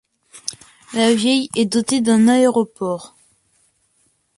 La 0.95 1.13
ville 1.13 1.47
est 1.55 1.67
dotée 1.67 2.01
d'un 2.01 2.27
aéroport. 2.27 3.15